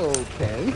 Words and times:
Okay. 0.00 0.72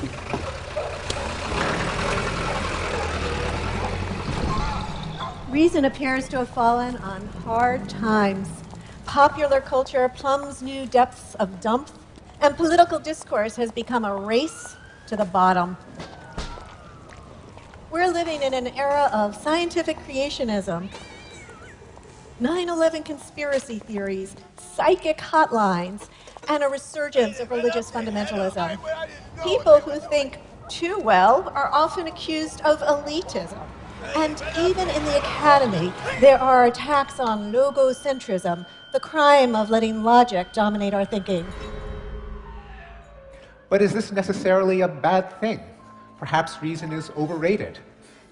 Reason 5.48 5.86
appears 5.86 6.28
to 6.28 6.36
have 6.38 6.50
fallen 6.50 6.98
on 6.98 7.26
hard 7.42 7.88
times. 7.88 8.50
Popular 9.06 9.62
culture 9.62 10.10
plumbs 10.10 10.60
new 10.60 10.84
depths 10.84 11.36
of 11.36 11.58
dumbth, 11.62 11.98
and 12.42 12.54
political 12.54 12.98
discourse 12.98 13.56
has 13.56 13.72
become 13.72 14.04
a 14.04 14.14
race 14.14 14.76
to 15.06 15.16
the 15.16 15.24
bottom. 15.24 15.78
We're 17.90 18.12
living 18.12 18.42
in 18.42 18.52
an 18.52 18.66
era 18.76 19.08
of 19.10 19.34
scientific 19.34 19.96
creationism, 20.00 20.90
9 22.40 22.68
11 22.68 23.04
conspiracy 23.04 23.78
theories, 23.78 24.36
psychic 24.58 25.16
hotlines, 25.16 26.08
and 26.48 26.62
a 26.62 26.68
resurgence 26.68 27.40
of 27.40 27.50
religious 27.50 27.90
fundamentalism. 27.90 28.78
People 29.42 29.80
who 29.80 29.98
think 30.08 30.38
too 30.68 30.98
well 30.98 31.50
are 31.54 31.70
often 31.72 32.06
accused 32.06 32.60
of 32.62 32.80
elitism. 32.80 33.58
And 34.16 34.42
even 34.58 34.88
in 34.90 35.04
the 35.04 35.18
academy, 35.18 35.92
there 36.20 36.38
are 36.38 36.66
attacks 36.66 37.18
on 37.18 37.52
logocentrism, 37.52 38.66
the 38.92 39.00
crime 39.00 39.56
of 39.56 39.70
letting 39.70 40.02
logic 40.02 40.52
dominate 40.52 40.94
our 40.94 41.04
thinking. 41.04 41.46
But 43.68 43.82
is 43.82 43.92
this 43.92 44.12
necessarily 44.12 44.82
a 44.82 44.88
bad 44.88 45.40
thing? 45.40 45.60
Perhaps 46.18 46.62
reason 46.62 46.92
is 46.92 47.10
overrated. 47.16 47.78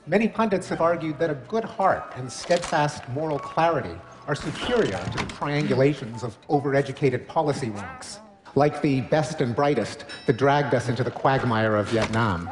Many 0.06 0.28
pundits 0.28 0.68
have 0.68 0.80
argued 0.80 1.18
that 1.18 1.30
a 1.30 1.34
good 1.34 1.64
heart 1.64 2.12
and 2.16 2.30
steadfast 2.30 3.08
moral 3.08 3.38
clarity 3.38 3.96
are 4.26 4.34
superior 4.34 4.98
to 4.98 5.18
the 5.18 5.32
triangulations 5.34 6.22
of 6.22 6.38
overeducated 6.48 7.26
policy 7.26 7.68
wonks, 7.68 8.18
like 8.54 8.80
the 8.82 9.00
best 9.02 9.40
and 9.40 9.54
brightest 9.56 10.04
that 10.26 10.36
dragged 10.36 10.74
us 10.74 10.88
into 10.88 11.02
the 11.02 11.10
quagmire 11.10 11.76
of 11.76 11.88
Vietnam. 11.88 12.48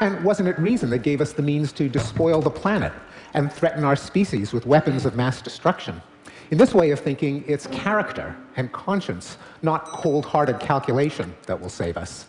And 0.00 0.22
wasn't 0.24 0.48
it 0.48 0.58
reason 0.58 0.90
that 0.90 0.98
gave 0.98 1.20
us 1.20 1.32
the 1.32 1.42
means 1.42 1.72
to 1.72 1.88
despoil 1.88 2.40
the 2.40 2.50
planet 2.50 2.92
and 3.34 3.52
threaten 3.52 3.84
our 3.84 3.96
species 3.96 4.52
with 4.52 4.66
weapons 4.66 5.04
of 5.04 5.16
mass 5.16 5.40
destruction? 5.40 6.02
In 6.50 6.58
this 6.58 6.74
way 6.74 6.90
of 6.90 7.00
thinking, 7.00 7.44
it's 7.46 7.66
character 7.68 8.36
and 8.56 8.70
conscience, 8.72 9.38
not 9.62 9.86
cold 9.86 10.26
hearted 10.26 10.60
calculation, 10.60 11.34
that 11.46 11.58
will 11.58 11.70
save 11.70 11.96
us. 11.96 12.26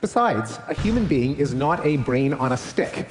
Besides, 0.00 0.58
a 0.68 0.74
human 0.74 1.06
being 1.06 1.36
is 1.36 1.54
not 1.54 1.84
a 1.84 1.96
brain 1.98 2.32
on 2.32 2.52
a 2.52 2.56
stick. 2.56 3.08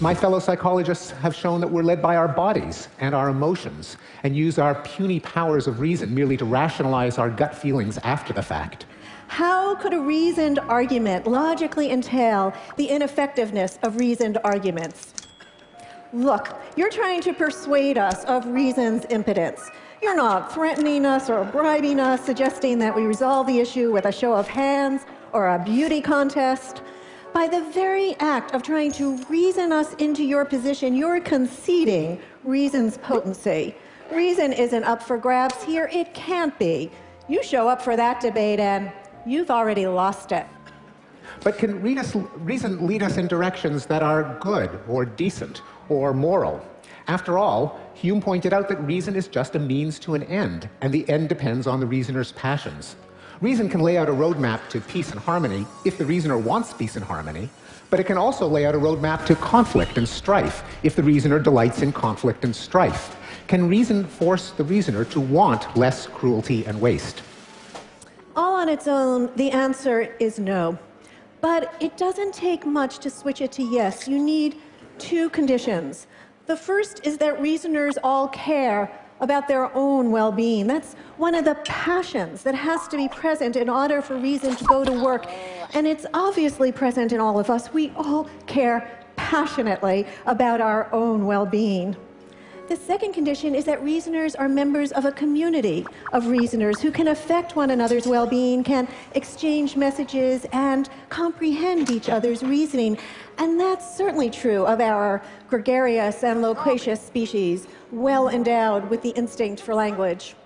My 0.00 0.14
fellow 0.14 0.38
psychologists 0.38 1.10
have 1.10 1.34
shown 1.34 1.60
that 1.60 1.68
we're 1.68 1.82
led 1.82 2.00
by 2.00 2.16
our 2.16 2.28
bodies 2.28 2.88
and 3.00 3.14
our 3.14 3.28
emotions 3.28 3.96
and 4.22 4.36
use 4.36 4.58
our 4.58 4.76
puny 4.82 5.18
powers 5.20 5.66
of 5.66 5.80
reason 5.80 6.14
merely 6.14 6.36
to 6.36 6.44
rationalize 6.44 7.18
our 7.18 7.30
gut 7.30 7.54
feelings 7.54 7.98
after 7.98 8.32
the 8.32 8.42
fact. 8.42 8.86
How 9.26 9.74
could 9.74 9.92
a 9.92 10.00
reasoned 10.00 10.58
argument 10.58 11.26
logically 11.26 11.90
entail 11.90 12.54
the 12.76 12.86
ineffectiveness 12.86 13.78
of 13.82 13.96
reasoned 13.96 14.38
arguments? 14.44 15.14
Look, 16.12 16.58
you're 16.76 16.90
trying 16.90 17.20
to 17.22 17.34
persuade 17.34 17.98
us 17.98 18.24
of 18.24 18.46
reason's 18.46 19.04
impotence. 19.10 19.68
You're 20.00 20.16
not 20.16 20.52
threatening 20.52 21.04
us 21.04 21.28
or 21.28 21.44
bribing 21.44 22.00
us, 22.00 22.24
suggesting 22.24 22.78
that 22.78 22.94
we 22.94 23.02
resolve 23.02 23.46
the 23.46 23.58
issue 23.58 23.92
with 23.92 24.06
a 24.06 24.12
show 24.12 24.32
of 24.32 24.46
hands 24.48 25.02
or 25.32 25.48
a 25.48 25.58
beauty 25.58 26.00
contest. 26.00 26.82
By 27.32 27.46
the 27.46 27.62
very 27.72 28.16
act 28.20 28.54
of 28.54 28.62
trying 28.62 28.92
to 28.92 29.16
reason 29.26 29.70
us 29.70 29.94
into 29.94 30.24
your 30.24 30.44
position, 30.44 30.96
you're 30.96 31.20
conceding 31.20 32.20
reason's 32.42 32.98
potency. 32.98 33.74
Reason 34.10 34.52
isn't 34.52 34.84
up 34.84 35.02
for 35.02 35.18
grabs 35.18 35.62
here, 35.62 35.88
it 35.92 36.14
can't 36.14 36.58
be. 36.58 36.90
You 37.28 37.42
show 37.42 37.68
up 37.68 37.82
for 37.82 37.96
that 37.96 38.20
debate 38.20 38.58
and 38.58 38.90
you've 39.26 39.50
already 39.50 39.86
lost 39.86 40.32
it. 40.32 40.46
But 41.44 41.58
can 41.58 41.82
reason 41.82 42.86
lead 42.86 43.02
us 43.02 43.18
in 43.18 43.28
directions 43.28 43.86
that 43.86 44.02
are 44.02 44.36
good 44.40 44.80
or 44.88 45.04
decent 45.04 45.62
or 45.88 46.14
moral? 46.14 46.66
After 47.06 47.38
all, 47.38 47.78
Hume 47.94 48.20
pointed 48.20 48.52
out 48.52 48.68
that 48.68 48.80
reason 48.82 49.14
is 49.14 49.28
just 49.28 49.54
a 49.54 49.58
means 49.58 49.98
to 50.00 50.14
an 50.14 50.22
end, 50.24 50.68
and 50.80 50.92
the 50.92 51.08
end 51.08 51.28
depends 51.28 51.66
on 51.66 51.80
the 51.80 51.86
reasoner's 51.86 52.32
passions. 52.32 52.96
Reason 53.40 53.68
can 53.68 53.80
lay 53.80 53.96
out 53.96 54.08
a 54.08 54.12
roadmap 54.12 54.68
to 54.70 54.80
peace 54.80 55.12
and 55.12 55.20
harmony 55.20 55.64
if 55.84 55.96
the 55.96 56.04
reasoner 56.04 56.36
wants 56.36 56.72
peace 56.72 56.96
and 56.96 57.04
harmony, 57.04 57.48
but 57.88 58.00
it 58.00 58.04
can 58.04 58.18
also 58.18 58.48
lay 58.48 58.66
out 58.66 58.74
a 58.74 58.78
roadmap 58.78 59.24
to 59.26 59.36
conflict 59.36 59.96
and 59.96 60.08
strife 60.08 60.64
if 60.82 60.96
the 60.96 61.02
reasoner 61.04 61.38
delights 61.38 61.82
in 61.82 61.92
conflict 61.92 62.44
and 62.44 62.54
strife. 62.54 63.16
Can 63.46 63.68
reason 63.68 64.04
force 64.04 64.50
the 64.50 64.64
reasoner 64.64 65.04
to 65.04 65.20
want 65.20 65.76
less 65.76 66.08
cruelty 66.08 66.66
and 66.66 66.80
waste? 66.80 67.22
All 68.34 68.54
on 68.54 68.68
its 68.68 68.88
own, 68.88 69.30
the 69.36 69.52
answer 69.52 70.16
is 70.18 70.40
no. 70.40 70.76
But 71.40 71.72
it 71.80 71.96
doesn't 71.96 72.34
take 72.34 72.66
much 72.66 72.98
to 72.98 73.08
switch 73.08 73.40
it 73.40 73.52
to 73.52 73.62
yes. 73.62 74.08
You 74.08 74.18
need 74.18 74.56
two 74.98 75.30
conditions. 75.30 76.08
The 76.46 76.56
first 76.56 77.06
is 77.06 77.18
that 77.18 77.40
reasoners 77.40 77.98
all 78.02 78.26
care 78.28 78.90
about 79.20 79.48
their 79.48 79.74
own 79.76 80.10
well 80.10 80.32
being. 80.32 80.66
That's 80.66 80.94
one 81.16 81.34
of 81.34 81.44
the 81.44 81.56
passions 81.64 82.42
that 82.42 82.54
has 82.54 82.88
to 82.88 82.96
be 82.96 83.08
present 83.08 83.56
in 83.56 83.68
order 83.68 84.00
for 84.00 84.16
reason 84.16 84.56
to 84.56 84.64
go 84.64 84.84
to 84.84 84.92
work. 84.92 85.26
And 85.74 85.86
it's 85.86 86.06
obviously 86.14 86.72
present 86.72 87.12
in 87.12 87.20
all 87.20 87.38
of 87.38 87.50
us. 87.50 87.72
We 87.72 87.90
all 87.96 88.28
care 88.46 89.04
passionately 89.16 90.06
about 90.26 90.60
our 90.60 90.92
own 90.92 91.26
well 91.26 91.46
being. 91.46 91.96
The 92.68 92.76
second 92.76 93.14
condition 93.14 93.54
is 93.54 93.64
that 93.64 93.82
reasoners 93.82 94.34
are 94.34 94.46
members 94.46 94.92
of 94.92 95.06
a 95.06 95.12
community 95.12 95.86
of 96.12 96.26
reasoners 96.26 96.82
who 96.82 96.90
can 96.90 97.08
affect 97.08 97.56
one 97.56 97.70
another's 97.70 98.06
well 98.06 98.26
being, 98.26 98.62
can 98.62 98.86
exchange 99.14 99.74
messages, 99.74 100.44
and 100.52 100.86
comprehend 101.08 101.88
each 101.88 102.10
other's 102.10 102.42
reasoning. 102.42 102.98
And 103.38 103.58
that's 103.58 103.96
certainly 103.96 104.28
true 104.28 104.66
of 104.66 104.82
our 104.82 105.22
gregarious 105.48 106.22
and 106.22 106.42
loquacious 106.42 107.00
species, 107.00 107.66
well 107.90 108.28
endowed 108.28 108.90
with 108.90 109.00
the 109.00 109.10
instinct 109.10 109.62
for 109.62 109.74
language. 109.74 110.36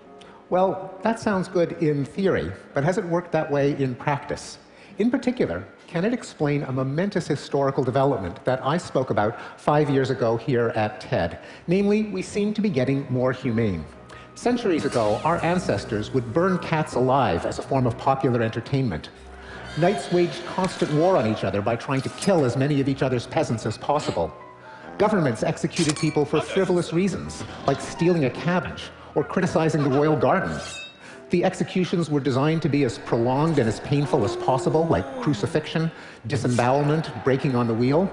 Well, 0.49 0.97
that 1.01 1.19
sounds 1.19 1.49
good 1.49 1.73
in 1.83 2.05
theory, 2.05 2.53
but 2.73 2.85
has 2.85 2.97
it 2.97 3.03
worked 3.03 3.33
that 3.33 3.51
way 3.51 3.75
in 3.77 3.95
practice? 3.95 4.59
In 4.97 5.11
particular, 5.11 5.65
can 5.93 6.05
it 6.05 6.11
explain 6.11 6.63
a 6.63 6.71
momentous 6.71 7.27
historical 7.27 7.83
development 7.83 8.43
that 8.45 8.59
I 8.65 8.77
spoke 8.77 9.11
about 9.11 9.37
five 9.61 9.91
years 9.91 10.09
ago 10.09 10.37
here 10.37 10.69
at 10.69 10.99
TED? 10.99 11.37
Namely, 11.67 12.05
we 12.05 12.23
seem 12.23 12.51
to 12.55 12.61
be 12.61 12.69
getting 12.69 13.05
more 13.11 13.31
humane. 13.31 13.85
Centuries 14.33 14.85
ago, 14.85 15.21
our 15.23 15.37
ancestors 15.45 16.11
would 16.11 16.33
burn 16.33 16.57
cats 16.57 16.95
alive 16.95 17.45
as 17.45 17.59
a 17.59 17.61
form 17.61 17.85
of 17.85 17.95
popular 17.95 18.41
entertainment. 18.41 19.11
Knights 19.77 20.11
waged 20.11 20.43
constant 20.47 20.91
war 20.93 21.15
on 21.15 21.27
each 21.27 21.43
other 21.43 21.61
by 21.61 21.75
trying 21.75 22.01
to 22.01 22.09
kill 22.09 22.43
as 22.43 22.57
many 22.57 22.81
of 22.81 22.89
each 22.89 23.03
other's 23.03 23.27
peasants 23.27 23.67
as 23.67 23.77
possible. 23.77 24.33
Governments 24.97 25.43
executed 25.43 25.95
people 25.97 26.25
for 26.25 26.41
frivolous 26.41 26.91
reasons, 26.91 27.43
like 27.67 27.79
stealing 27.79 28.25
a 28.25 28.31
cabbage 28.31 28.89
or 29.13 29.23
criticizing 29.23 29.83
the 29.83 29.91
royal 29.91 30.15
garden. 30.15 30.59
The 31.33 31.43
executions 31.43 32.11
were 32.11 32.19
designed 32.19 32.61
to 32.61 32.69
be 32.69 32.83
as 32.83 32.99
prolonged 32.99 33.57
and 33.57 33.67
as 33.67 33.79
painful 33.79 34.23
as 34.23 34.35
possible, 34.35 34.85
like 34.85 35.19
crucifixion, 35.19 35.89
disembowelment, 36.27 37.09
breaking 37.23 37.55
on 37.55 37.65
the 37.65 37.73
wheel. 37.73 38.07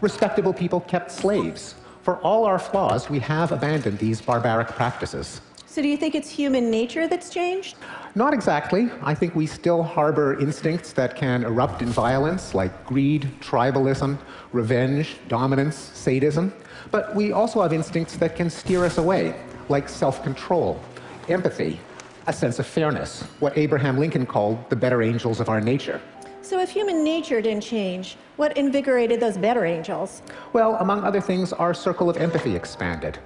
Respectable 0.00 0.52
people 0.52 0.80
kept 0.80 1.12
slaves. 1.12 1.76
For 2.02 2.16
all 2.22 2.44
our 2.44 2.58
flaws, 2.58 3.08
we 3.08 3.20
have 3.20 3.52
abandoned 3.52 4.00
these 4.00 4.20
barbaric 4.20 4.66
practices. 4.66 5.40
So, 5.66 5.80
do 5.80 5.86
you 5.86 5.96
think 5.96 6.16
it's 6.16 6.28
human 6.28 6.68
nature 6.68 7.06
that's 7.06 7.30
changed? 7.30 7.76
Not 8.16 8.34
exactly. 8.34 8.90
I 9.00 9.14
think 9.14 9.36
we 9.36 9.46
still 9.46 9.84
harbor 9.84 10.36
instincts 10.40 10.92
that 10.94 11.14
can 11.14 11.44
erupt 11.44 11.82
in 11.82 11.88
violence, 11.88 12.52
like 12.52 12.84
greed, 12.84 13.30
tribalism, 13.38 14.18
revenge, 14.50 15.18
dominance, 15.28 15.76
sadism. 15.76 16.52
But 16.90 17.14
we 17.14 17.30
also 17.30 17.62
have 17.62 17.72
instincts 17.72 18.16
that 18.16 18.34
can 18.34 18.50
steer 18.50 18.84
us 18.84 18.98
away, 18.98 19.36
like 19.68 19.88
self 19.88 20.24
control, 20.24 20.80
empathy, 21.28 21.78
a 22.26 22.32
sense 22.32 22.58
of 22.58 22.66
fairness, 22.66 23.22
what 23.40 23.56
Abraham 23.56 23.98
Lincoln 23.98 24.26
called 24.26 24.68
the 24.68 24.76
better 24.76 25.02
angels 25.02 25.40
of 25.40 25.48
our 25.48 25.60
nature. 25.60 26.00
So, 26.42 26.60
if 26.60 26.70
human 26.70 27.02
nature 27.02 27.40
didn't 27.40 27.62
change, 27.62 28.16
what 28.36 28.56
invigorated 28.56 29.18
those 29.18 29.36
better 29.36 29.64
angels? 29.64 30.22
Well, 30.52 30.76
among 30.76 31.02
other 31.02 31.20
things, 31.20 31.52
our 31.52 31.74
circle 31.74 32.08
of 32.08 32.16
empathy 32.16 32.54
expanded. 32.54 33.18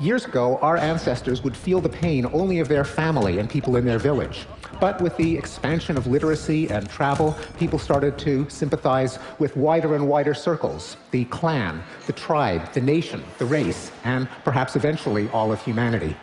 Years 0.00 0.26
ago, 0.26 0.58
our 0.58 0.76
ancestors 0.76 1.42
would 1.42 1.56
feel 1.56 1.80
the 1.80 1.88
pain 1.88 2.26
only 2.32 2.60
of 2.60 2.68
their 2.68 2.84
family 2.84 3.38
and 3.38 3.48
people 3.48 3.76
in 3.76 3.84
their 3.86 3.98
village. 3.98 4.46
But 4.80 5.00
with 5.00 5.16
the 5.16 5.36
expansion 5.36 5.96
of 5.96 6.06
literacy 6.06 6.68
and 6.70 6.88
travel, 6.90 7.36
people 7.58 7.78
started 7.78 8.18
to 8.18 8.46
sympathize 8.50 9.18
with 9.38 9.56
wider 9.56 9.94
and 9.94 10.08
wider 10.08 10.34
circles 10.34 10.96
the 11.10 11.24
clan, 11.26 11.82
the 12.06 12.12
tribe, 12.12 12.72
the 12.72 12.80
nation, 12.80 13.22
the 13.38 13.46
race, 13.46 13.92
and 14.04 14.28
perhaps 14.44 14.76
eventually 14.76 15.28
all 15.30 15.52
of 15.52 15.62
humanity. 15.62 16.16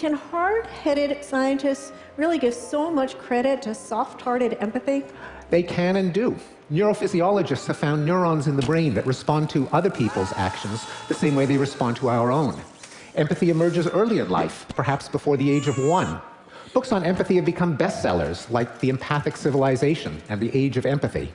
Can 0.00 0.14
hard 0.14 0.64
headed 0.64 1.22
scientists 1.22 1.92
really 2.16 2.38
give 2.38 2.54
so 2.54 2.90
much 2.90 3.18
credit 3.18 3.60
to 3.60 3.74
soft 3.74 4.22
hearted 4.22 4.56
empathy? 4.58 5.04
They 5.50 5.62
can 5.62 5.96
and 5.96 6.10
do. 6.10 6.38
Neurophysiologists 6.72 7.66
have 7.66 7.76
found 7.76 8.06
neurons 8.06 8.46
in 8.46 8.56
the 8.56 8.62
brain 8.62 8.94
that 8.94 9.04
respond 9.04 9.50
to 9.50 9.68
other 9.72 9.90
people's 9.90 10.32
actions 10.36 10.86
the 11.08 11.12
same 11.12 11.34
way 11.34 11.44
they 11.44 11.58
respond 11.58 11.98
to 11.98 12.08
our 12.08 12.32
own. 12.32 12.58
Empathy 13.14 13.50
emerges 13.50 13.88
early 13.88 14.20
in 14.20 14.30
life, 14.30 14.64
perhaps 14.74 15.06
before 15.06 15.36
the 15.36 15.50
age 15.50 15.68
of 15.68 15.76
one. 15.76 16.18
Books 16.72 16.92
on 16.92 17.04
empathy 17.04 17.36
have 17.36 17.44
become 17.44 17.76
bestsellers, 17.76 18.50
like 18.50 18.78
The 18.78 18.88
Empathic 18.88 19.36
Civilization 19.36 20.22
and 20.30 20.40
The 20.40 20.50
Age 20.56 20.78
of 20.78 20.86
Empathy. 20.86 21.30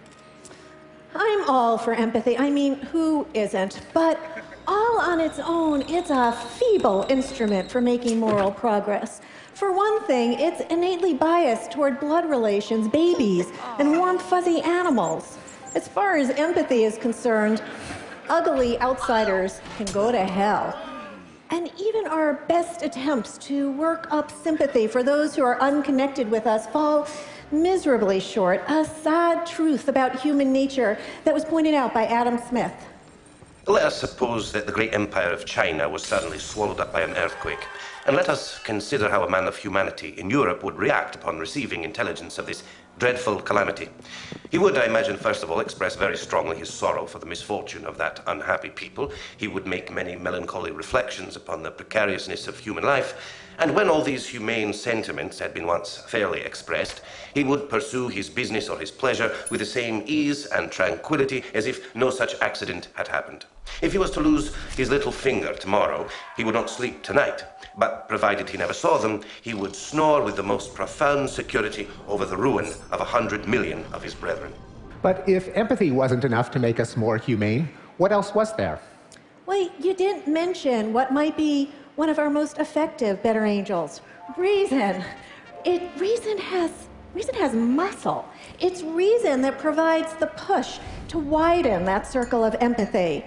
I'm 1.14 1.48
all 1.48 1.78
for 1.78 1.94
empathy. 1.94 2.36
I 2.36 2.50
mean, 2.50 2.78
who 2.78 3.28
isn't? 3.36 3.82
But 3.94 4.20
all 4.68 5.00
on 5.00 5.20
its 5.20 5.40
own, 5.40 5.84
it's 5.88 6.10
a 6.10 6.32
feeble 6.32 7.06
instrument 7.10 7.70
for 7.70 7.82
making 7.82 8.20
moral 8.20 8.52
progress. 8.52 9.22
For 9.54 9.72
one 9.72 10.04
thing, 10.04 10.34
it's 10.34 10.62
innately 10.72 11.14
biased 11.14 11.72
toward 11.72 12.00
blood 12.00 12.30
relations, 12.30 12.88
babies, 12.88 13.48
and 13.80 13.98
warm, 13.98 14.20
fuzzy 14.20 14.62
animals. 14.62 15.38
As 15.76 15.88
far 15.88 16.18
as 16.18 16.30
empathy 16.32 16.84
is 16.84 16.98
concerned, 16.98 17.62
ugly 18.30 18.80
outsiders 18.80 19.62
can 19.78 19.86
go 19.88 20.12
to 20.12 20.24
hell. 20.24 20.78
And 21.52 21.72
even 21.80 22.08
our 22.08 22.34
best 22.48 22.82
attempts 22.82 23.38
to 23.40 23.72
work 23.74 24.08
up 24.12 24.32
sympathy 24.32 24.88
for 24.88 25.04
those 25.04 25.36
who 25.36 25.44
are 25.44 25.62
unconnected 25.62 26.30
with 26.30 26.48
us 26.48 26.66
fall 26.68 27.08
miserably 27.52 28.20
short. 28.20 28.64
A 28.68 28.84
sad 28.84 29.46
truth 29.46 29.88
about 29.88 30.20
human 30.20 30.52
nature 30.52 30.98
that 31.24 31.34
was 31.34 31.46
pointed 31.46 31.76
out 31.76 31.94
by 31.94 32.06
Adam 32.08 32.40
Smith. 32.50 32.74
Let 33.68 33.82
us 33.82 34.00
suppose 34.00 34.52
that 34.52 34.68
the 34.68 34.72
great 34.72 34.94
empire 34.94 35.32
of 35.32 35.44
China 35.44 35.90
was 35.90 36.06
suddenly 36.06 36.38
swallowed 36.38 36.80
up 36.80 36.94
by 36.94 37.02
an 37.02 37.16
earthquake. 37.16 37.66
And 38.06 38.16
let 38.16 38.30
us 38.30 38.60
consider 38.60 39.10
how 39.10 39.24
a 39.24 39.30
man 39.30 39.48
of 39.48 39.58
humanity 39.58 40.10
in 40.10 40.30
Europe 40.30 40.64
would 40.64 40.78
react 40.78 41.16
upon 41.16 41.40
receiving 41.40 41.84
intelligence 41.84 42.38
of 42.38 42.46
this 42.46 42.62
dreadful 43.00 43.42
calamity. 43.42 43.90
He 44.52 44.60
would, 44.60 44.78
I 44.78 44.86
imagine, 44.86 45.18
first 45.18 45.42
of 45.42 45.50
all, 45.50 45.62
express 45.62 45.96
very 45.96 46.16
strongly 46.16 46.58
his 46.58 46.72
sorrow 46.72 47.08
for 47.08 47.18
the 47.18 47.26
misfortune 47.26 47.86
of 47.86 47.98
that 47.98 48.22
unhappy 48.28 48.70
people. 48.70 49.12
He 49.36 49.48
would 49.48 49.66
make 49.66 49.92
many 49.92 50.16
melancholy 50.16 50.70
reflections 50.70 51.36
upon 51.36 51.64
the 51.64 51.72
precariousness 51.72 52.48
of 52.48 52.60
human 52.60 52.84
life. 52.84 53.16
And 53.58 53.74
when 53.74 53.90
all 53.90 54.02
these 54.02 54.28
humane 54.28 54.74
sentiments 54.74 55.40
had 55.40 55.54
been 55.54 55.66
once 55.66 55.98
fairly 55.98 56.42
expressed, 56.42 57.02
he 57.34 57.44
would 57.44 57.70
pursue 57.70 58.10
his 58.10 58.30
business 58.30 58.70
or 58.70 58.78
his 58.78 58.92
pleasure 58.92 59.34
with 59.50 59.60
the 59.60 59.66
same 59.66 60.04
ease 60.06 60.46
and 60.48 60.72
tranquility 60.72 61.44
as 61.54 61.66
if 61.66 61.96
no 61.96 62.10
such 62.10 62.36
accident 62.42 62.90
had 62.96 63.08
happened. 63.08 63.46
If 63.82 63.92
he 63.92 63.98
was 63.98 64.12
to 64.12 64.20
lose 64.20 64.54
his 64.76 64.90
little 64.90 65.12
finger 65.12 65.54
tomorrow, 65.54 66.08
he 66.38 66.44
would 66.44 66.54
not 66.54 66.70
sleep 66.70 67.02
tonight, 67.02 67.44
but 67.78 68.08
provided 68.08 68.50
he 68.50 68.58
never 68.58 68.74
saw 68.74 68.98
them, 68.98 69.22
he 69.42 69.54
would 69.54 69.76
snore 69.76 70.24
with 70.24 70.36
the 70.36 70.44
most 70.44 70.76
profound 70.76 71.30
security 71.30 71.88
over 72.08 72.26
the 72.26 72.38
ruin 72.38 72.68
of 72.92 73.02
a 73.02 73.06
hundred 73.06 73.48
million 73.48 73.84
of 73.94 74.04
his 74.04 74.14
brethren. 74.14 74.54
But 75.02 75.28
if 75.28 75.50
empathy 75.56 75.92
wasn't 75.92 76.26
enough 76.26 76.52
to 76.52 76.60
make 76.60 76.80
us 76.80 76.98
more 76.98 77.18
humane, 77.18 77.70
what 77.98 78.12
else 78.12 78.34
was 78.34 78.56
there? 78.56 78.80
Wait, 79.46 79.72
you 79.80 79.94
didn't 79.94 80.28
mention 80.28 80.92
what 80.94 81.14
might 81.14 81.38
be 81.38 81.72
one 81.96 82.10
of 82.10 82.20
our 82.20 82.30
most 82.30 82.58
effective 82.58 83.22
better 83.24 83.46
angels 83.46 84.02
reason. 84.38 85.04
It, 85.64 85.82
reason 86.00 86.38
has 86.38 86.72
reason 87.14 87.36
has 87.36 87.54
muscle. 87.54 88.28
It's 88.60 88.84
reason 88.84 89.42
that 89.42 89.58
provides 89.58 90.14
the 90.16 90.28
push 90.28 90.80
to 91.08 91.18
widen 91.18 91.86
that 91.86 92.06
circle 92.06 92.44
of 92.44 92.56
empathy. 92.60 93.24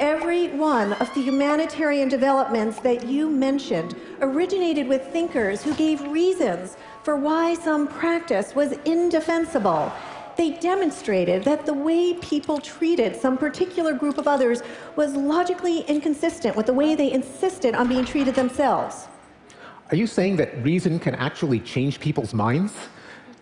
Every 0.00 0.48
one 0.48 0.94
of 0.94 1.14
the 1.14 1.22
humanitarian 1.22 2.08
developments 2.08 2.80
that 2.80 3.06
you 3.06 3.30
mentioned 3.30 3.94
originated 4.20 4.88
with 4.88 5.06
thinkers 5.08 5.62
who 5.62 5.72
gave 5.74 6.02
reasons 6.08 6.76
for 7.04 7.14
why 7.14 7.54
some 7.54 7.86
practice 7.86 8.56
was 8.56 8.72
indefensible. 8.84 9.92
They 10.36 10.52
demonstrated 10.52 11.44
that 11.44 11.66
the 11.66 11.74
way 11.74 12.14
people 12.14 12.58
treated 12.58 13.14
some 13.14 13.36
particular 13.36 13.92
group 13.92 14.16
of 14.18 14.26
others 14.26 14.62
was 14.96 15.14
logically 15.14 15.80
inconsistent 15.80 16.56
with 16.56 16.66
the 16.66 16.72
way 16.72 16.94
they 16.94 17.12
insisted 17.12 17.74
on 17.74 17.88
being 17.88 18.04
treated 18.04 18.34
themselves. 18.34 19.08
Are 19.90 19.96
you 19.96 20.06
saying 20.06 20.36
that 20.36 20.62
reason 20.64 20.98
can 20.98 21.14
actually 21.16 21.60
change 21.60 22.00
people's 22.00 22.32
minds? 22.32 22.72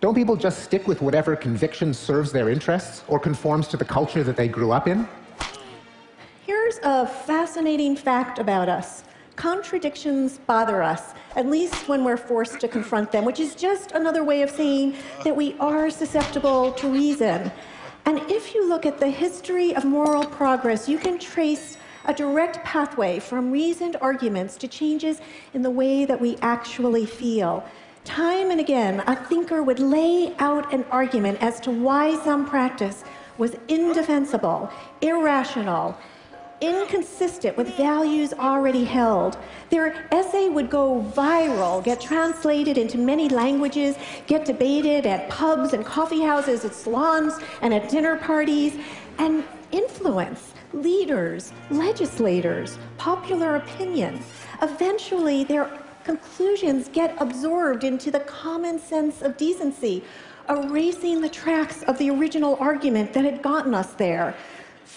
Don't 0.01 0.15
people 0.15 0.35
just 0.35 0.63
stick 0.63 0.87
with 0.87 1.01
whatever 1.01 1.35
conviction 1.35 1.93
serves 1.93 2.31
their 2.31 2.49
interests 2.49 3.03
or 3.07 3.19
conforms 3.19 3.67
to 3.69 3.77
the 3.77 3.85
culture 3.85 4.23
that 4.23 4.35
they 4.35 4.49
grew 4.49 4.71
up 4.71 4.87
in? 4.87 5.07
Here's 6.45 6.79
a 6.83 7.07
fascinating 7.07 7.95
fact 7.95 8.37
about 8.37 8.67
us 8.67 9.03
contradictions 9.35 10.39
bother 10.39 10.83
us, 10.83 11.13
at 11.35 11.47
least 11.47 11.87
when 11.87 12.03
we're 12.03 12.17
forced 12.17 12.59
to 12.59 12.67
confront 12.67 13.11
them, 13.11 13.25
which 13.25 13.39
is 13.39 13.55
just 13.55 13.91
another 13.91 14.23
way 14.23 14.41
of 14.41 14.49
saying 14.49 14.95
that 15.23 15.35
we 15.35 15.55
are 15.59 15.89
susceptible 15.89 16.71
to 16.73 16.91
reason. 16.91 17.51
And 18.05 18.19
if 18.31 18.53
you 18.53 18.67
look 18.67 18.85
at 18.85 18.99
the 18.99 19.09
history 19.09 19.75
of 19.75 19.85
moral 19.85 20.25
progress, 20.25 20.89
you 20.89 20.97
can 20.97 21.19
trace 21.19 21.77
a 22.05 22.13
direct 22.13 22.63
pathway 22.65 23.19
from 23.19 23.51
reasoned 23.51 23.95
arguments 24.01 24.57
to 24.57 24.67
changes 24.67 25.21
in 25.53 25.61
the 25.61 25.69
way 25.69 26.05
that 26.05 26.19
we 26.19 26.35
actually 26.41 27.05
feel. 27.05 27.63
Time 28.03 28.49
and 28.49 28.59
again, 28.59 29.03
a 29.05 29.15
thinker 29.15 29.61
would 29.61 29.79
lay 29.79 30.33
out 30.39 30.73
an 30.73 30.83
argument 30.85 31.37
as 31.41 31.59
to 31.59 31.69
why 31.69 32.17
some 32.23 32.45
practice 32.47 33.03
was 33.37 33.55
indefensible, 33.67 34.69
irrational, 35.01 35.95
inconsistent 36.61 37.57
with 37.57 37.75
values 37.75 38.33
already 38.33 38.83
held. 38.83 39.37
Their 39.69 40.07
essay 40.11 40.47
would 40.47 40.69
go 40.69 41.01
viral, 41.15 41.83
get 41.83 41.99
translated 41.99 42.77
into 42.77 42.97
many 42.97 43.27
languages, 43.27 43.95
get 44.27 44.45
debated 44.45 45.05
at 45.05 45.29
pubs 45.29 45.73
and 45.73 45.85
coffee 45.85 46.21
houses, 46.21 46.63
at 46.63 46.73
salons, 46.73 47.33
and 47.61 47.73
at 47.73 47.89
dinner 47.89 48.17
parties, 48.17 48.77
and 49.17 49.43
influence 49.71 50.53
leaders, 50.73 51.51
legislators, 51.69 52.77
popular 52.97 53.55
opinion. 53.55 54.21
Eventually, 54.61 55.43
their 55.43 55.69
conclusions 56.03 56.89
get 56.89 57.15
absorbed 57.19 57.83
into 57.83 58.11
the 58.11 58.21
common 58.21 58.79
sense 58.79 59.21
of 59.21 59.37
decency, 59.37 60.03
erasing 60.49 61.21
the 61.21 61.29
tracks 61.29 61.83
of 61.83 61.97
the 61.97 62.09
original 62.09 62.57
argument 62.59 63.13
that 63.13 63.23
had 63.23 63.41
gotten 63.41 63.73
us 63.73 63.93
there. 63.93 64.35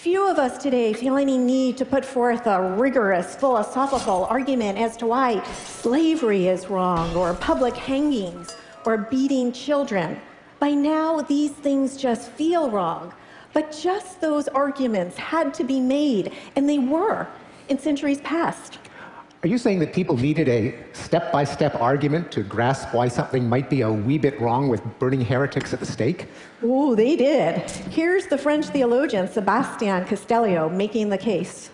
Few 0.05 0.29
of 0.29 0.37
us 0.37 0.59
today 0.59 0.93
feel 0.93 1.17
any 1.17 1.35
need 1.35 1.77
to 1.77 1.83
put 1.83 2.05
forth 2.05 2.45
a 2.45 2.61
rigorous 2.77 3.35
philosophical 3.35 4.25
argument 4.25 4.77
as 4.77 4.95
to 4.97 5.07
why 5.07 5.43
slavery 5.63 6.45
is 6.47 6.69
wrong, 6.69 7.15
or 7.15 7.33
public 7.33 7.75
hangings, 7.75 8.55
or 8.85 8.97
beating 8.99 9.51
children. 9.51 10.21
By 10.59 10.75
now, 10.75 11.21
these 11.21 11.53
things 11.53 11.97
just 11.97 12.29
feel 12.29 12.69
wrong. 12.69 13.15
But 13.51 13.75
just 13.81 14.21
those 14.21 14.47
arguments 14.49 15.17
had 15.17 15.55
to 15.55 15.63
be 15.63 15.79
made, 15.79 16.33
and 16.55 16.69
they 16.69 16.77
were 16.77 17.25
in 17.67 17.79
centuries 17.79 18.21
past. 18.21 18.77
Are 19.45 19.47
you 19.47 19.59
saying 19.59 19.77
that 19.81 19.93
people 19.93 20.17
needed 20.17 20.49
a 20.49 20.73
step 20.93 21.31
by 21.31 21.43
step 21.43 21.75
argument 21.75 22.31
to 22.31 22.41
grasp 22.41 22.95
why 22.95 23.07
something 23.07 23.47
might 23.47 23.69
be 23.69 23.81
a 23.81 23.91
wee 23.91 24.17
bit 24.17 24.41
wrong 24.41 24.69
with 24.69 24.81
burning 24.97 25.21
heretics 25.21 25.71
at 25.71 25.79
the 25.79 25.85
stake? 25.85 26.25
Oh, 26.63 26.95
they 26.95 27.15
did. 27.15 27.69
Here's 27.69 28.25
the 28.25 28.39
French 28.39 28.65
theologian 28.65 29.27
Sebastian 29.27 30.03
Castellio 30.05 30.67
making 30.67 31.09
the 31.09 31.19
case. 31.19 31.69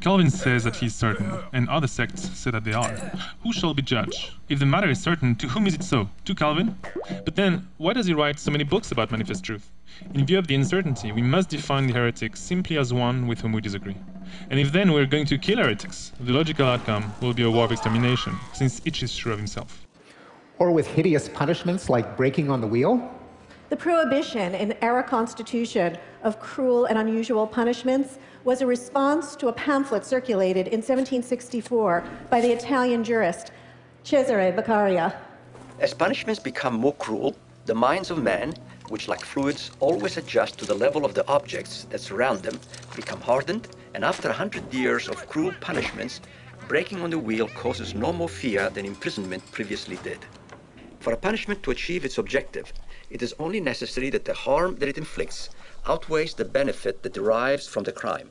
Calvin 0.00 0.30
says 0.30 0.64
that 0.64 0.74
he 0.74 0.86
is 0.86 0.94
certain, 0.94 1.30
and 1.52 1.68
other 1.68 1.86
sects 1.86 2.30
say 2.30 2.50
that 2.50 2.64
they 2.64 2.72
are. 2.72 2.96
Who 3.42 3.52
shall 3.52 3.74
be 3.74 3.82
judge? 3.82 4.32
If 4.48 4.58
the 4.58 4.64
matter 4.64 4.88
is 4.88 5.02
certain, 5.02 5.34
to 5.36 5.48
whom 5.48 5.66
is 5.66 5.74
it 5.74 5.84
so? 5.84 6.08
To 6.24 6.34
Calvin? 6.34 6.78
But 7.26 7.36
then, 7.36 7.68
why 7.76 7.92
does 7.92 8.06
he 8.06 8.14
write 8.14 8.40
so 8.40 8.50
many 8.50 8.64
books 8.64 8.90
about 8.90 9.10
manifest 9.10 9.44
truth? 9.44 9.70
In 10.14 10.24
view 10.24 10.38
of 10.38 10.46
the 10.46 10.54
uncertainty, 10.54 11.12
we 11.12 11.20
must 11.20 11.50
define 11.50 11.86
the 11.86 11.92
heretic 11.92 12.38
simply 12.38 12.78
as 12.78 12.90
one 12.90 13.26
with 13.26 13.42
whom 13.42 13.52
we 13.52 13.60
disagree. 13.60 13.96
And 14.50 14.60
if 14.60 14.72
then 14.72 14.92
we're 14.92 15.06
going 15.06 15.26
to 15.26 15.38
kill 15.38 15.58
heretics, 15.58 16.12
the 16.20 16.32
logical 16.32 16.66
outcome 16.66 17.12
will 17.20 17.34
be 17.34 17.42
a 17.42 17.50
war 17.50 17.64
of 17.64 17.72
extermination, 17.72 18.34
since 18.52 18.80
each 18.84 19.02
is 19.02 19.12
sure 19.12 19.32
of 19.32 19.38
himself. 19.38 19.86
Or 20.58 20.70
with 20.70 20.86
hideous 20.86 21.28
punishments 21.28 21.90
like 21.90 22.16
breaking 22.16 22.50
on 22.50 22.60
the 22.60 22.66
wheel? 22.66 23.10
The 23.70 23.76
prohibition 23.76 24.54
in 24.54 24.76
our 24.82 25.02
Constitution 25.02 25.98
of 26.22 26.38
cruel 26.38 26.84
and 26.84 26.98
unusual 26.98 27.46
punishments 27.46 28.18
was 28.44 28.60
a 28.60 28.66
response 28.66 29.34
to 29.36 29.48
a 29.48 29.52
pamphlet 29.52 30.04
circulated 30.04 30.68
in 30.68 30.80
1764 30.80 32.04
by 32.30 32.40
the 32.40 32.52
Italian 32.52 33.02
jurist 33.02 33.52
Cesare 34.04 34.52
Beccaria. 34.52 35.14
As 35.80 35.94
punishments 35.94 36.40
become 36.40 36.74
more 36.74 36.94
cruel, 36.94 37.34
the 37.64 37.74
minds 37.74 38.10
of 38.10 38.22
men, 38.22 38.54
which 38.90 39.08
like 39.08 39.24
fluids 39.24 39.70
always 39.80 40.18
adjust 40.18 40.58
to 40.58 40.66
the 40.66 40.74
level 40.74 41.04
of 41.04 41.14
the 41.14 41.26
objects 41.26 41.84
that 41.90 42.00
surround 42.00 42.40
them, 42.42 42.60
become 42.94 43.20
hardened, 43.20 43.66
and 43.94 44.04
after 44.04 44.28
a 44.28 44.32
hundred 44.32 44.74
years 44.74 45.08
of 45.08 45.28
cruel 45.28 45.54
punishments, 45.60 46.20
breaking 46.68 47.00
on 47.00 47.10
the 47.10 47.18
wheel 47.18 47.48
causes 47.48 47.94
no 47.94 48.12
more 48.12 48.28
fear 48.28 48.68
than 48.70 48.84
imprisonment 48.84 49.48
previously 49.52 49.96
did. 50.02 50.18
For 51.00 51.12
a 51.12 51.16
punishment 51.16 51.62
to 51.62 51.70
achieve 51.70 52.04
its 52.04 52.18
objective, 52.18 52.72
it 53.10 53.22
is 53.22 53.34
only 53.38 53.60
necessary 53.60 54.10
that 54.10 54.24
the 54.24 54.34
harm 54.34 54.76
that 54.76 54.88
it 54.88 54.98
inflicts 54.98 55.50
outweighs 55.86 56.34
the 56.34 56.44
benefit 56.44 57.02
that 57.02 57.12
derives 57.12 57.68
from 57.68 57.84
the 57.84 57.92
crime. 57.92 58.30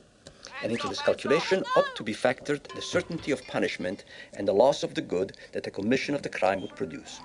And 0.62 0.72
into 0.72 0.88
this 0.88 1.00
calculation 1.00 1.64
ought 1.76 1.94
to 1.96 2.02
be 2.02 2.14
factored 2.14 2.62
the 2.74 2.82
certainty 2.82 3.30
of 3.30 3.46
punishment 3.46 4.04
and 4.34 4.46
the 4.46 4.52
loss 4.52 4.82
of 4.82 4.94
the 4.94 5.02
good 5.02 5.36
that 5.52 5.62
the 5.62 5.70
commission 5.70 6.14
of 6.14 6.22
the 6.22 6.28
crime 6.28 6.60
would 6.62 6.74
produce. 6.74 7.20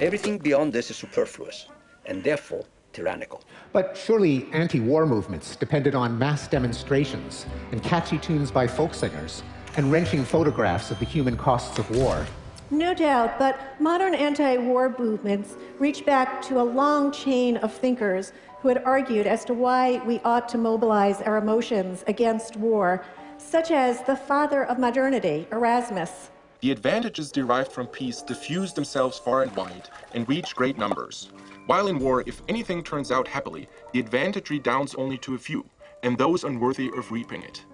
Everything 0.00 0.38
beyond 0.38 0.72
this 0.72 0.90
is 0.90 0.96
superfluous 0.96 1.66
and 2.06 2.22
therefore 2.22 2.64
tyrannical. 2.98 3.42
But 3.72 3.96
surely 3.96 4.48
anti 4.52 4.80
war 4.80 5.06
movements 5.06 5.56
depended 5.56 5.94
on 5.94 6.18
mass 6.18 6.48
demonstrations 6.48 7.46
and 7.72 7.82
catchy 7.82 8.18
tunes 8.18 8.50
by 8.50 8.66
folk 8.66 8.92
singers 8.92 9.42
and 9.76 9.92
wrenching 9.92 10.24
photographs 10.24 10.90
of 10.90 10.98
the 10.98 11.04
human 11.04 11.36
costs 11.36 11.78
of 11.78 11.88
war. 11.90 12.26
No 12.70 12.92
doubt, 12.92 13.38
but 13.38 13.80
modern 13.80 14.14
anti 14.14 14.56
war 14.58 14.94
movements 14.98 15.54
reach 15.78 16.04
back 16.04 16.42
to 16.42 16.60
a 16.60 16.66
long 16.80 17.12
chain 17.12 17.56
of 17.58 17.72
thinkers 17.72 18.32
who 18.60 18.68
had 18.68 18.82
argued 18.84 19.26
as 19.26 19.44
to 19.44 19.54
why 19.54 20.02
we 20.04 20.18
ought 20.24 20.48
to 20.48 20.58
mobilize 20.58 21.22
our 21.22 21.36
emotions 21.38 22.02
against 22.08 22.56
war, 22.56 23.04
such 23.38 23.70
as 23.70 24.02
the 24.02 24.16
father 24.16 24.64
of 24.64 24.78
modernity, 24.78 25.46
Erasmus. 25.52 26.30
The 26.60 26.72
advantages 26.72 27.30
derived 27.30 27.70
from 27.70 27.86
peace 27.86 28.20
diffuse 28.20 28.72
themselves 28.72 29.16
far 29.16 29.42
and 29.42 29.54
wide 29.54 29.90
and 30.12 30.28
reach 30.28 30.56
great 30.56 30.76
numbers. 30.76 31.30
While 31.66 31.86
in 31.86 32.00
war, 32.00 32.24
if 32.26 32.42
anything 32.48 32.82
turns 32.82 33.12
out 33.12 33.28
happily, 33.28 33.68
the 33.92 34.00
advantage 34.00 34.50
redounds 34.50 34.96
only 34.96 35.18
to 35.18 35.36
a 35.36 35.38
few, 35.38 35.64
and 36.02 36.18
those 36.18 36.42
unworthy 36.42 36.90
of 36.96 37.12
reaping 37.12 37.42
it. 37.42 37.64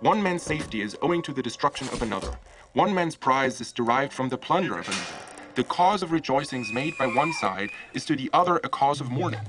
One 0.00 0.22
man's 0.22 0.42
safety 0.42 0.82
is 0.82 0.96
owing 1.00 1.22
to 1.22 1.32
the 1.32 1.42
destruction 1.42 1.88
of 1.88 2.02
another. 2.02 2.36
One 2.74 2.94
man's 2.94 3.16
prize 3.16 3.62
is 3.62 3.72
derived 3.72 4.12
from 4.12 4.28
the 4.28 4.36
plunder 4.36 4.78
of 4.78 4.88
another. 4.88 5.24
The 5.54 5.64
cause 5.64 6.02
of 6.02 6.12
rejoicings 6.12 6.70
made 6.70 6.98
by 6.98 7.06
one 7.06 7.32
side 7.32 7.70
is 7.94 8.04
to 8.06 8.16
the 8.16 8.28
other 8.34 8.56
a 8.58 8.68
cause 8.68 9.00
of 9.00 9.10
mourning. 9.10 9.40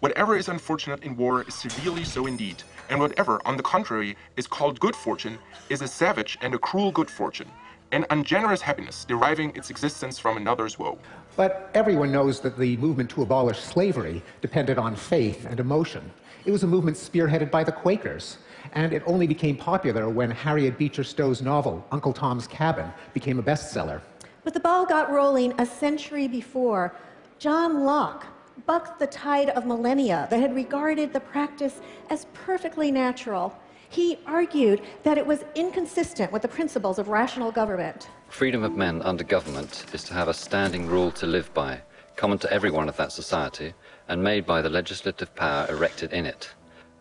Whatever 0.00 0.36
is 0.38 0.48
unfortunate 0.48 1.02
in 1.02 1.16
war 1.16 1.42
is 1.42 1.54
severely 1.54 2.04
so 2.04 2.26
indeed, 2.26 2.62
and 2.88 3.00
whatever, 3.00 3.42
on 3.44 3.58
the 3.58 3.62
contrary, 3.62 4.16
is 4.36 4.46
called 4.46 4.80
good 4.80 4.96
fortune 4.96 5.38
is 5.68 5.82
a 5.82 5.88
savage 5.88 6.38
and 6.40 6.54
a 6.54 6.58
cruel 6.58 6.92
good 6.92 7.10
fortune, 7.10 7.50
an 7.94 8.04
ungenerous 8.10 8.60
happiness 8.60 9.04
deriving 9.04 9.54
its 9.54 9.70
existence 9.70 10.18
from 10.18 10.36
another's 10.36 10.80
woe. 10.80 10.98
But 11.36 11.70
everyone 11.74 12.10
knows 12.10 12.40
that 12.40 12.58
the 12.58 12.76
movement 12.78 13.08
to 13.10 13.22
abolish 13.22 13.60
slavery 13.60 14.20
depended 14.40 14.78
on 14.78 14.96
faith 14.96 15.46
and 15.48 15.60
emotion. 15.60 16.10
It 16.44 16.50
was 16.50 16.64
a 16.64 16.66
movement 16.66 16.96
spearheaded 16.96 17.52
by 17.52 17.62
the 17.62 17.70
Quakers, 17.70 18.38
and 18.72 18.92
it 18.92 19.04
only 19.06 19.28
became 19.28 19.56
popular 19.56 20.08
when 20.08 20.28
Harriet 20.32 20.76
Beecher 20.76 21.04
Stowe's 21.04 21.40
novel, 21.40 21.86
Uncle 21.92 22.12
Tom's 22.12 22.48
Cabin, 22.48 22.92
became 23.12 23.38
a 23.38 23.42
bestseller. 23.42 24.00
But 24.42 24.54
the 24.54 24.60
ball 24.60 24.84
got 24.84 25.12
rolling 25.12 25.54
a 25.60 25.64
century 25.64 26.26
before. 26.26 26.96
John 27.38 27.84
Locke 27.84 28.26
bucked 28.66 28.98
the 28.98 29.06
tide 29.06 29.50
of 29.50 29.66
millennia 29.66 30.26
that 30.30 30.40
had 30.40 30.54
regarded 30.54 31.12
the 31.12 31.20
practice 31.20 31.80
as 32.10 32.26
perfectly 32.34 32.90
natural. 32.90 33.56
He 33.94 34.18
argued 34.26 34.80
that 35.04 35.18
it 35.18 35.24
was 35.24 35.44
inconsistent 35.54 36.32
with 36.32 36.42
the 36.42 36.48
principles 36.48 36.98
of 36.98 37.06
rational 37.06 37.52
government. 37.52 38.08
Freedom 38.28 38.64
of 38.64 38.74
men 38.74 39.00
under 39.02 39.22
government 39.22 39.86
is 39.92 40.02
to 40.02 40.14
have 40.14 40.26
a 40.26 40.34
standing 40.34 40.88
rule 40.88 41.12
to 41.12 41.28
live 41.28 41.54
by, 41.54 41.80
common 42.16 42.38
to 42.38 42.52
everyone 42.52 42.88
of 42.88 42.96
that 42.96 43.12
society, 43.12 43.72
and 44.08 44.20
made 44.20 44.44
by 44.46 44.60
the 44.60 44.68
legislative 44.68 45.32
power 45.36 45.68
erected 45.68 46.12
in 46.12 46.26
it. 46.26 46.52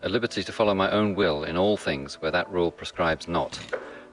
A 0.04 0.10
liberty 0.10 0.44
to 0.44 0.52
follow 0.52 0.76
my 0.76 0.92
own 0.92 1.16
will 1.16 1.46
in 1.46 1.58
all 1.58 1.78
things 1.78 2.22
where 2.22 2.30
that 2.30 2.52
rule 2.52 2.70
prescribes 2.70 3.28
not, 3.28 3.58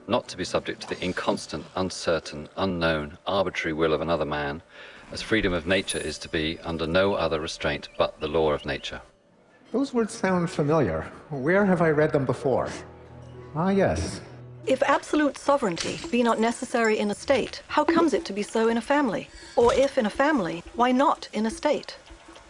not 0.07 0.27
to 0.29 0.35
be 0.35 0.43
subject 0.43 0.81
to 0.81 0.89
the 0.89 1.05
inconstant, 1.05 1.63
uncertain, 1.75 2.49
unknown, 2.57 3.15
arbitrary 3.27 3.73
will 3.73 3.93
of 3.93 4.01
another 4.01 4.25
man, 4.25 4.59
as 5.11 5.21
freedom 5.21 5.53
of 5.53 5.67
nature 5.67 5.99
is 5.99 6.17
to 6.17 6.29
be 6.29 6.57
under 6.63 6.87
no 6.87 7.13
other 7.13 7.39
restraint 7.39 7.89
but 7.99 8.19
the 8.19 8.27
law 8.27 8.51
of 8.51 8.65
nature. 8.65 9.01
Those 9.71 9.93
words 9.93 10.13
sound 10.13 10.49
familiar. 10.49 11.03
Where 11.29 11.65
have 11.65 11.81
I 11.81 11.91
read 11.91 12.11
them 12.11 12.25
before? 12.25 12.67
Ah, 13.55 13.69
yes. 13.69 14.19
If 14.65 14.83
absolute 14.83 15.37
sovereignty 15.37 15.97
be 16.11 16.23
not 16.23 16.41
necessary 16.41 16.99
in 16.99 17.09
a 17.09 17.15
state, 17.15 17.61
how 17.67 17.85
comes 17.85 18.13
it 18.13 18.25
to 18.25 18.33
be 18.33 18.43
so 18.43 18.67
in 18.67 18.77
a 18.77 18.81
family? 18.81 19.29
Or 19.55 19.73
if 19.73 19.97
in 19.97 20.05
a 20.05 20.09
family, 20.09 20.61
why 20.75 20.91
not 20.91 21.29
in 21.31 21.45
a 21.45 21.49
state? 21.49 21.95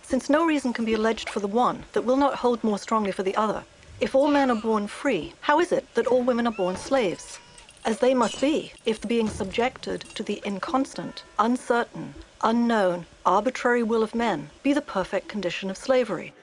Since 0.01 0.31
no 0.31 0.45
reason 0.47 0.73
can 0.73 0.83
be 0.83 0.95
alleged 0.95 1.29
for 1.29 1.39
the 1.39 1.47
one 1.47 1.83
that 1.93 2.01
will 2.01 2.17
not 2.17 2.35
hold 2.35 2.63
more 2.63 2.79
strongly 2.79 3.11
for 3.11 3.21
the 3.21 3.35
other, 3.35 3.63
if 3.99 4.15
all 4.15 4.27
men 4.27 4.49
are 4.49 4.59
born 4.59 4.87
free, 4.87 5.33
how 5.41 5.59
is 5.59 5.71
it 5.71 5.85
that 5.93 6.07
all 6.07 6.23
women 6.23 6.47
are 6.47 6.53
born 6.53 6.75
slaves? 6.75 7.37
As 7.85 7.99
they 7.99 8.15
must 8.15 8.41
be, 8.41 8.73
if 8.83 8.99
the 8.99 9.07
being 9.07 9.29
subjected 9.29 10.01
to 10.15 10.23
the 10.23 10.41
inconstant, 10.43 11.23
uncertain, 11.37 12.15
unknown, 12.41 13.05
arbitrary 13.27 13.83
will 13.83 14.01
of 14.01 14.15
men 14.15 14.49
be 14.63 14.73
the 14.73 14.81
perfect 14.81 15.27
condition 15.27 15.69
of 15.69 15.77
slavery. 15.77 16.33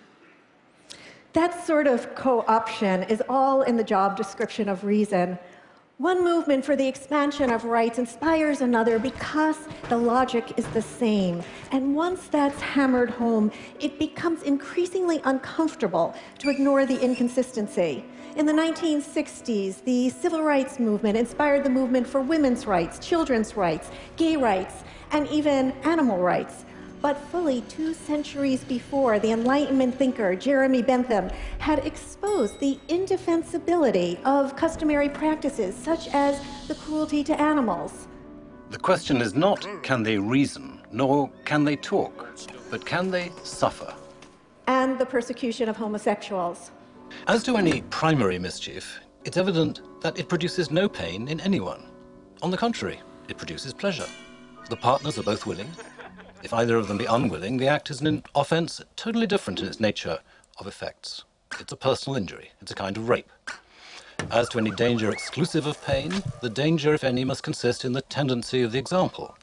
That 1.35 1.67
sort 1.67 1.87
of 1.87 2.15
co 2.15 2.43
option 2.49 3.03
is 3.05 3.23
all 3.29 3.63
in 3.63 3.77
the 3.77 3.85
job 3.85 4.17
description 4.17 4.69
of 4.69 4.85
reason. 4.85 5.39
One 5.99 6.25
movement 6.25 6.65
for 6.65 6.75
the 6.75 6.87
expansion 6.87 7.51
of 7.51 7.65
rights 7.65 7.99
inspires 7.99 8.61
another 8.61 8.99
because 8.99 9.59
the 9.89 9.97
logic 9.99 10.55
is 10.57 10.67
the 10.69 10.81
same. 10.81 11.43
And 11.71 11.95
once 11.95 12.29
that's 12.29 12.61
hammered 12.63 13.11
home, 13.11 13.51
it 13.79 13.99
becomes 13.99 14.43
increasingly 14.45 15.21
uncomfortable 15.25 16.15
to 16.39 16.49
ignore 16.51 16.87
the 16.87 16.99
inconsistency. 16.99 18.05
In 18.37 18.47
the 18.47 18.53
1960s, 18.53 19.83
the 19.85 20.09
civil 20.11 20.43
rights 20.43 20.79
movement 20.79 21.19
inspired 21.19 21.65
the 21.65 21.71
movement 21.71 22.07
for 22.07 22.21
women's 22.21 22.67
rights, 22.67 23.05
children's 23.07 23.57
rights, 23.57 23.91
gay 24.17 24.37
rights, 24.37 24.85
and 25.11 25.27
even 25.29 25.73
animal 25.83 26.19
rights. 26.19 26.65
But 27.01 27.17
fully 27.31 27.61
two 27.69 27.95
centuries 27.95 28.65
before, 28.65 29.19
the 29.21 29.31
Enlightenment 29.31 29.95
thinker 29.95 30.35
Jeremy 30.35 30.83
Bentham 30.83 31.31
had 31.59 31.87
exposed 31.87 32.59
the 32.59 32.79
indefensibility 32.89 34.19
of 34.25 34.57
customary 34.57 35.09
practices 35.09 35.77
such 35.77 36.09
as 36.09 36.41
the 36.67 36.75
cruelty 36.75 37.23
to 37.25 37.41
animals. 37.41 38.09
The 38.71 38.79
question 38.79 39.23
is 39.23 39.35
not 39.35 39.67
can 39.83 40.03
they 40.03 40.19
reason, 40.19 40.83
nor 40.91 41.31
can 41.45 41.65
they 41.65 41.77
talk, 41.77 42.29
but 42.71 42.85
can 42.85 43.11
they 43.11 43.31
suffer? 43.45 43.95
And 44.67 44.99
the 44.99 45.07
persecution 45.07 45.69
of 45.69 45.77
homosexuals. 45.77 46.73
As 47.29 47.43
to 47.45 47.57
any 47.57 47.83
primary 47.83 48.39
mischief, 48.39 49.01
it's 49.25 49.37
evident 49.37 49.83
that 50.03 50.19
it 50.19 50.29
produces 50.29 50.71
no 50.71 50.89
pain 50.89 51.29
in 51.29 51.41
anyone. 51.41 51.89
On 52.43 52.51
the 52.51 52.57
contrary, 52.57 53.01
it 53.29 53.39
produces 53.39 53.73
pleasure. 53.73 54.07
The 54.69 54.77
partners 54.77 55.19
are 55.19 55.23
both 55.23 55.47
willing, 55.47 55.71
if 56.43 56.53
either 56.53 56.77
of 56.77 56.89
them 56.89 56.99
be 56.99 57.05
unwilling, 57.05 57.57
the 57.57 57.69
act 57.69 57.91
is 57.91 58.01
an 58.01 58.23
offence 58.35 58.81
totally 58.97 59.27
different 59.27 59.61
in 59.61 59.67
its 59.67 59.81
nature 59.81 60.21
of 60.59 60.67
effects. 60.67 61.25
It's 61.61 61.73
a 61.73 61.77
personal 61.77 62.17
injury. 62.17 62.51
It's 62.61 62.73
a 62.73 62.77
kind 62.77 62.97
of 62.97 63.09
rape. 63.09 63.31
As 64.31 64.49
to 64.51 64.59
any 64.59 64.71
danger 64.71 65.11
exclusive 65.11 65.67
of 65.67 65.83
pain, 65.85 66.23
the 66.41 66.51
danger, 66.51 66.93
if 66.93 67.05
any, 67.05 67.25
must 67.25 67.43
consist 67.43 67.85
in 67.85 67.93
the 67.93 68.03
tendency 68.03 68.63
of 68.63 68.73
the 68.73 68.79
example. 68.79 69.37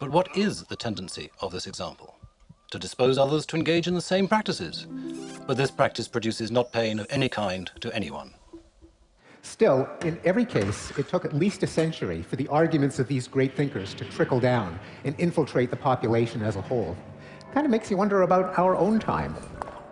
But 0.00 0.10
what 0.10 0.36
is 0.36 0.64
the 0.64 0.76
tendency 0.76 1.30
of 1.40 1.52
this 1.52 1.66
example? 1.66 2.16
To 2.70 2.78
dispose 2.78 3.18
others 3.18 3.46
to 3.46 3.56
engage 3.56 3.86
in 3.86 3.94
the 3.94 4.00
same 4.00 4.26
practices. 4.26 4.86
But 5.46 5.56
this 5.56 5.70
practice 5.70 6.08
produces 6.08 6.50
not 6.50 6.72
pain 6.72 6.98
of 6.98 7.06
any 7.10 7.28
kind 7.28 7.70
to 7.80 7.94
anyone. 7.94 8.34
Still, 9.44 9.86
in 10.02 10.18
every 10.24 10.46
case, 10.46 10.90
it 10.98 11.06
took 11.06 11.26
at 11.26 11.34
least 11.34 11.62
a 11.62 11.66
century 11.66 12.22
for 12.22 12.34
the 12.36 12.48
arguments 12.48 12.98
of 12.98 13.06
these 13.06 13.28
great 13.28 13.54
thinkers 13.54 13.92
to 13.94 14.04
trickle 14.06 14.40
down 14.40 14.80
and 15.04 15.14
infiltrate 15.18 15.68
the 15.68 15.76
population 15.76 16.42
as 16.42 16.56
a 16.56 16.62
whole. 16.62 16.96
Kind 17.52 17.66
of 17.66 17.70
makes 17.70 17.90
you 17.90 17.98
wonder 17.98 18.22
about 18.22 18.58
our 18.58 18.74
own 18.74 18.98
time. 18.98 19.36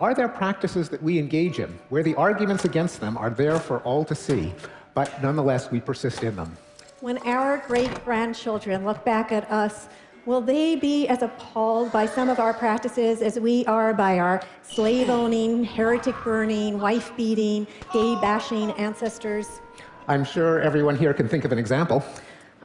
Are 0.00 0.14
there 0.14 0.26
practices 0.26 0.88
that 0.88 1.02
we 1.02 1.18
engage 1.18 1.60
in 1.60 1.78
where 1.90 2.02
the 2.02 2.14
arguments 2.14 2.64
against 2.64 2.98
them 2.98 3.18
are 3.18 3.28
there 3.28 3.58
for 3.60 3.80
all 3.80 4.06
to 4.06 4.14
see, 4.14 4.54
but 4.94 5.22
nonetheless 5.22 5.70
we 5.70 5.80
persist 5.80 6.24
in 6.24 6.34
them? 6.34 6.56
When 7.00 7.18
our 7.18 7.58
great 7.58 8.04
grandchildren 8.06 8.86
look 8.86 9.04
back 9.04 9.32
at 9.32 9.48
us 9.50 9.86
Will 10.24 10.40
they 10.40 10.76
be 10.76 11.08
as 11.08 11.22
appalled 11.22 11.90
by 11.90 12.06
some 12.06 12.28
of 12.28 12.38
our 12.38 12.54
practices 12.54 13.22
as 13.22 13.40
we 13.40 13.66
are 13.66 13.92
by 13.92 14.20
our 14.20 14.40
slave 14.62 15.10
owning, 15.10 15.64
heretic 15.64 16.14
burning, 16.22 16.78
wife 16.78 17.10
beating, 17.16 17.66
gay 17.92 18.14
bashing 18.20 18.70
ancestors? 18.72 19.60
I'm 20.06 20.22
sure 20.22 20.60
everyone 20.60 20.94
here 20.94 21.12
can 21.12 21.26
think 21.26 21.44
of 21.44 21.50
an 21.50 21.58
example. 21.58 22.04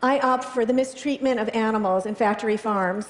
I 0.04 0.20
opt 0.20 0.44
for 0.44 0.68
the 0.68 0.74
mistreatment 0.74 1.40
of 1.40 1.50
animals 1.50 2.06
in 2.06 2.14
factory 2.14 2.58
farms, 2.58 3.08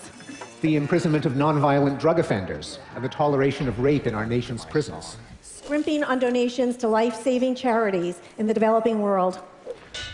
the 0.62 0.78
imprisonment 0.78 1.26
of 1.26 1.34
nonviolent 1.34 2.00
drug 2.00 2.18
offenders, 2.18 2.80
and 2.96 3.04
the 3.04 3.10
toleration 3.10 3.68
of 3.68 3.80
rape 3.80 4.08
in 4.08 4.16
our 4.16 4.26
nation's 4.26 4.64
prisons, 4.64 5.18
scrimping 5.42 6.06
on 6.06 6.20
donations 6.20 6.78
to 6.78 6.88
life 6.88 7.22
saving 7.22 7.56
charities 7.56 8.22
in 8.38 8.48
the 8.48 8.54
developing 8.54 9.02
world, 9.02 9.42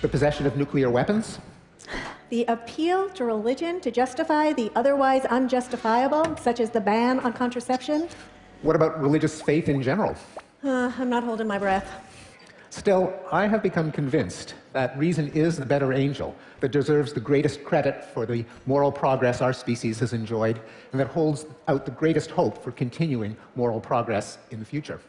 the 0.01 0.07
possession 0.07 0.47
of 0.47 0.57
nuclear 0.57 0.89
weapons 0.89 1.37
the 2.33 2.45
appeal 2.45 3.07
to 3.09 3.25
religion 3.25 3.79
to 3.79 3.91
justify 3.91 4.51
the 4.53 4.71
otherwise 4.73 5.23
unjustifiable, 5.25 6.35
such 6.37 6.59
as 6.59 6.71
the 6.71 6.81
ban 6.81 7.19
on 7.19 7.31
contraception? 7.31 8.09
What 8.63 8.75
about 8.75 8.99
religious 8.99 9.39
faith 9.39 9.69
in 9.69 9.83
general? 9.83 10.15
Uh, 10.63 10.91
I'm 10.97 11.11
not 11.11 11.23
holding 11.23 11.45
my 11.45 11.59
breath. 11.59 11.87
Still, 12.71 13.13
I 13.31 13.45
have 13.45 13.61
become 13.61 13.91
convinced 13.91 14.55
that 14.71 14.97
reason 14.97 15.27
is 15.33 15.57
the 15.57 15.65
better 15.67 15.93
angel 15.93 16.35
that 16.59 16.71
deserves 16.71 17.13
the 17.13 17.19
greatest 17.19 17.63
credit 17.63 18.03
for 18.03 18.25
the 18.25 18.43
moral 18.65 18.91
progress 18.91 19.39
our 19.39 19.53
species 19.53 19.99
has 19.99 20.11
enjoyed 20.11 20.59
and 20.91 20.99
that 20.99 21.09
holds 21.09 21.45
out 21.67 21.85
the 21.85 21.91
greatest 21.91 22.31
hope 22.31 22.63
for 22.63 22.71
continuing 22.71 23.37
moral 23.55 23.79
progress 23.79 24.39
in 24.49 24.57
the 24.57 24.65
future. 24.65 24.99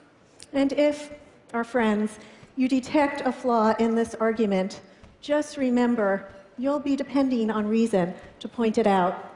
And 0.52 0.74
if, 0.74 1.10
our 1.54 1.64
friends, 1.64 2.18
you 2.56 2.68
detect 2.68 3.22
a 3.22 3.32
flaw 3.32 3.74
in 3.78 3.94
this 3.94 4.14
argument, 4.16 4.82
just 5.22 5.56
remember 5.56 6.28
you'll 6.58 6.80
be 6.80 6.96
depending 6.96 7.50
on 7.50 7.66
reason 7.66 8.14
to 8.40 8.48
point 8.48 8.78
it 8.78 8.86
out. 8.86 9.30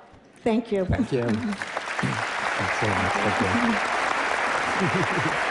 Thank 0.44 0.70
you. 0.72 0.84
Thank 0.84 1.12
you. 1.12 1.22
Thanks 1.28 2.78
very 2.80 2.94
much. 2.94 3.12
Thank 3.12 3.82
you. 5.32 5.38